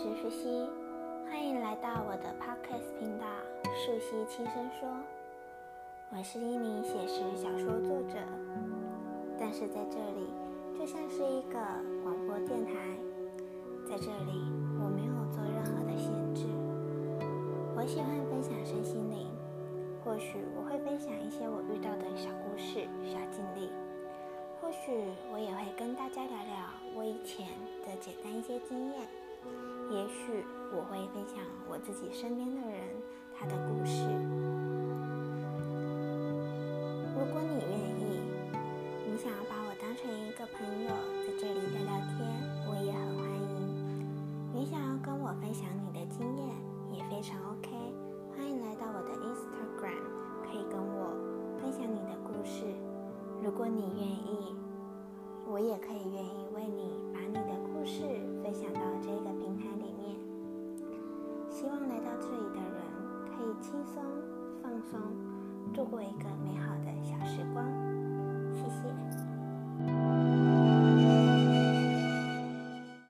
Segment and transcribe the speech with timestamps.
[0.00, 0.66] 是树西，
[1.28, 3.26] 欢迎来到我的 podcast 频道。
[3.76, 4.88] 树西轻声说
[6.16, 8.16] ：“我是一名写实小说作者，
[9.38, 10.32] 但是在这里
[10.72, 11.60] 就像是一个
[12.02, 12.72] 广播电台，
[13.86, 14.40] 在这里
[14.80, 16.46] 我没有做任何的限制。
[17.76, 19.28] 我喜欢分享身心灵，
[20.02, 23.68] 或许我会分享一些我遇到的小故事、小经历，
[24.62, 24.96] 或许
[25.30, 26.56] 我也会跟大家聊聊
[26.96, 27.48] 我以前
[27.84, 29.02] 的简单一些经验。”
[29.90, 32.80] 也许我会分享我自己身边的人
[33.34, 34.06] 他的故事。
[37.14, 38.22] 如果你愿意，
[39.06, 40.90] 你想要把我当成一个朋友，
[41.26, 42.18] 在这里聊聊天，
[42.68, 43.50] 我也很欢迎。
[44.54, 46.54] 你想要跟我分享你的经验，
[46.92, 47.70] 也非常 OK。
[48.36, 50.04] 欢迎来到我的 Instagram，
[50.42, 51.12] 可以跟我
[51.60, 52.64] 分享你的故事。
[53.42, 54.54] 如果你愿意，
[55.46, 58.02] 我也可以愿意为你把你的故事
[61.60, 62.80] 希望来到这里的人
[63.26, 64.02] 可以轻松
[64.62, 64.98] 放松，
[65.74, 67.89] 度过一个美好的小时光。